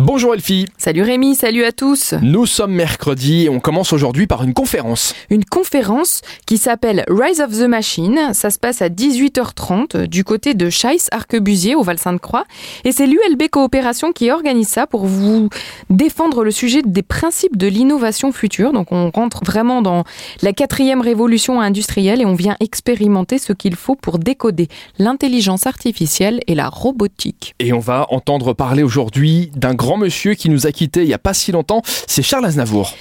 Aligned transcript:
Bonjour 0.00 0.32
Elfie. 0.32 0.66
Salut 0.76 1.02
Rémi, 1.02 1.34
salut 1.34 1.64
à 1.64 1.72
tous. 1.72 2.14
Nous 2.22 2.46
sommes 2.46 2.70
mercredi 2.70 3.46
et 3.46 3.48
on 3.48 3.58
commence 3.58 3.92
aujourd'hui 3.92 4.28
par 4.28 4.44
une 4.44 4.54
conférence. 4.54 5.12
Une 5.28 5.44
conférence 5.44 6.20
qui 6.46 6.56
s'appelle 6.56 7.04
Rise 7.08 7.40
of 7.40 7.50
the 7.50 7.66
Machine. 7.66 8.32
Ça 8.32 8.50
se 8.50 8.60
passe 8.60 8.80
à 8.80 8.90
18h30 8.90 10.06
du 10.06 10.22
côté 10.22 10.54
de 10.54 10.70
Scheiss 10.70 11.08
Arquebusier 11.10 11.74
au 11.74 11.82
Val-Sainte-Croix. 11.82 12.44
Et 12.84 12.92
c'est 12.92 13.08
l'ULB 13.08 13.48
Coopération 13.50 14.12
qui 14.12 14.30
organise 14.30 14.68
ça 14.68 14.86
pour 14.86 15.04
vous 15.04 15.48
défendre 15.90 16.44
le 16.44 16.52
sujet 16.52 16.82
des 16.86 17.02
principes 17.02 17.56
de 17.56 17.66
l'innovation 17.66 18.30
future. 18.30 18.72
Donc 18.72 18.92
on 18.92 19.10
rentre 19.10 19.44
vraiment 19.44 19.82
dans 19.82 20.04
la 20.42 20.52
quatrième 20.52 21.00
révolution 21.00 21.60
industrielle 21.60 22.20
et 22.20 22.24
on 22.24 22.36
vient 22.36 22.54
expérimenter 22.60 23.38
ce 23.38 23.52
qu'il 23.52 23.74
faut 23.74 23.96
pour 23.96 24.20
décoder 24.20 24.68
l'intelligence 25.00 25.66
artificielle 25.66 26.38
et 26.46 26.54
la 26.54 26.68
robotique. 26.68 27.56
Et 27.58 27.72
on 27.72 27.80
va 27.80 28.06
entendre 28.10 28.52
parler 28.52 28.84
aujourd'hui 28.84 29.50
d'un 29.56 29.74
grand 29.74 29.87
monsieur 29.96 30.34
qui 30.34 30.48
nous 30.48 30.66
a 30.66 30.72
quittés 30.72 31.02
il 31.02 31.08
n'y 31.08 31.14
a 31.14 31.18
pas 31.18 31.34
si 31.34 31.52
longtemps, 31.52 31.82
c'est 32.06 32.22
Charles 32.22 32.46
Aznavour. 32.46 32.94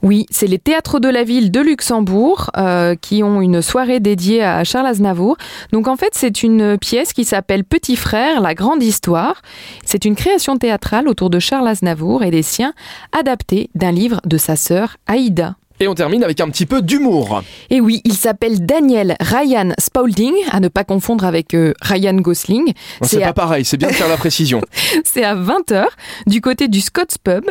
Oui, 0.00 0.26
c'est 0.30 0.46
les 0.46 0.60
théâtres 0.60 1.00
de 1.00 1.08
la 1.08 1.24
ville 1.24 1.50
de 1.50 1.60
Luxembourg 1.60 2.50
euh, 2.56 2.94
qui 2.94 3.24
ont 3.24 3.40
une 3.40 3.62
soirée 3.62 3.98
dédiée 3.98 4.44
à 4.44 4.62
Charles 4.62 4.86
Aznavour. 4.86 5.36
Donc 5.72 5.88
en 5.88 5.96
fait, 5.96 6.10
c'est 6.12 6.44
une 6.44 6.78
pièce 6.78 7.12
qui 7.12 7.24
s'appelle 7.24 7.64
Petit 7.64 7.96
frère, 7.96 8.40
la 8.40 8.54
grande 8.54 8.82
histoire. 8.82 9.42
C'est 9.84 10.04
une 10.04 10.14
création 10.14 10.56
théâtrale 10.56 11.08
autour 11.08 11.30
de 11.30 11.40
Charles 11.40 11.66
Aznavour 11.66 12.22
et 12.22 12.30
des 12.30 12.42
siens, 12.42 12.74
adaptée 13.18 13.70
d'un 13.74 13.90
livre 13.90 14.20
de 14.24 14.38
sa 14.38 14.54
sœur 14.54 14.98
Aïda. 15.08 15.56
Et 15.80 15.86
on 15.86 15.94
termine 15.94 16.24
avec 16.24 16.40
un 16.40 16.48
petit 16.48 16.66
peu 16.66 16.82
d'humour. 16.82 17.42
Et 17.70 17.80
oui, 17.80 18.00
il 18.04 18.14
s'appelle 18.14 18.66
Daniel 18.66 19.16
Ryan 19.20 19.72
Spaulding, 19.78 20.34
à 20.50 20.58
ne 20.58 20.68
pas 20.68 20.82
confondre 20.82 21.24
avec 21.24 21.54
euh, 21.54 21.72
Ryan 21.80 22.14
Gosling. 22.14 22.72
C'est 23.02 23.20
pas 23.20 23.32
pareil, 23.32 23.64
c'est 23.64 23.76
bien 23.76 23.88
de 23.88 23.94
faire 23.94 24.08
la 24.08 24.16
précision. 24.16 24.60
c'est 25.04 25.22
à 25.22 25.36
20h 25.36 25.86
du 26.26 26.40
côté 26.40 26.66
du 26.66 26.80
Scott's 26.80 27.16
Pub. 27.18 27.44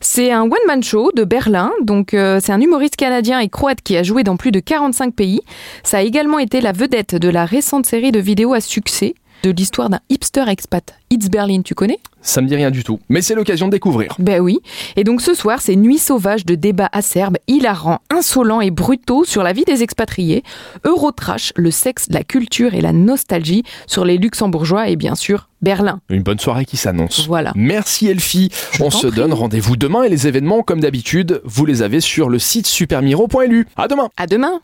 C'est 0.00 0.30
un 0.30 0.42
one-man 0.42 0.82
show 0.82 1.10
de 1.12 1.24
Berlin, 1.24 1.72
donc 1.80 2.12
euh, 2.12 2.38
c'est 2.42 2.52
un 2.52 2.60
humoriste 2.60 2.96
canadien 2.96 3.40
et 3.40 3.48
croate 3.48 3.80
qui 3.82 3.96
a 3.96 4.02
joué 4.02 4.24
dans 4.24 4.36
plus 4.36 4.52
de 4.52 4.60
45 4.60 5.14
pays. 5.14 5.40
Ça 5.82 5.98
a 5.98 6.02
également 6.02 6.38
été 6.38 6.60
la 6.60 6.72
vedette 6.72 7.14
de 7.14 7.28
la 7.28 7.46
récente 7.46 7.86
série 7.86 8.12
de 8.12 8.20
vidéos 8.20 8.52
à 8.52 8.60
succès 8.60 9.14
de 9.44 9.50
l'histoire 9.50 9.90
d'un 9.90 10.00
hipster 10.08 10.44
expat. 10.48 10.94
It's 11.10 11.28
Berlin, 11.28 11.62
tu 11.62 11.74
connais? 11.74 11.98
Ça 12.22 12.40
me 12.40 12.48
dit 12.48 12.56
rien 12.56 12.70
du 12.70 12.82
tout, 12.82 12.98
mais 13.10 13.20
c'est 13.20 13.34
l'occasion 13.34 13.66
de 13.66 13.72
découvrir. 13.72 14.14
Ben 14.18 14.40
oui. 14.40 14.60
Et 14.96 15.04
donc 15.04 15.20
ce 15.20 15.34
soir, 15.34 15.60
c'est 15.60 15.76
Nuit 15.76 15.98
sauvage 15.98 16.46
de 16.46 16.54
débats 16.54 16.88
acerbes, 16.92 17.36
hilarants, 17.46 17.98
insolents 18.10 18.62
et 18.62 18.70
brutaux 18.70 19.24
sur 19.24 19.42
la 19.42 19.52
vie 19.52 19.64
des 19.64 19.82
expatriés, 19.82 20.42
Eurotrash, 20.84 21.52
le 21.56 21.70
sexe, 21.70 22.06
la 22.08 22.24
culture 22.24 22.72
et 22.72 22.80
la 22.80 22.92
nostalgie 22.92 23.62
sur 23.86 24.06
les 24.06 24.16
luxembourgeois 24.16 24.88
et 24.88 24.96
bien 24.96 25.14
sûr 25.14 25.48
Berlin. 25.60 26.00
Une 26.08 26.22
bonne 26.22 26.38
soirée 26.38 26.64
qui 26.64 26.76
s'annonce. 26.76 27.26
Voilà. 27.26 27.52
Merci 27.54 28.08
Elfie. 28.08 28.50
On 28.80 28.90
se 28.90 29.06
prie. 29.06 29.16
donne 29.16 29.32
rendez-vous 29.32 29.76
demain 29.76 30.02
et 30.02 30.08
les 30.08 30.26
événements, 30.26 30.62
comme 30.62 30.80
d'habitude, 30.80 31.42
vous 31.44 31.66
les 31.66 31.82
avez 31.82 32.00
sur 32.00 32.28
le 32.28 32.38
site 32.38 32.66
supermiro.lu. 32.66 33.66
À 33.76 33.88
demain. 33.88 34.08
À 34.16 34.26
demain 34.26 34.60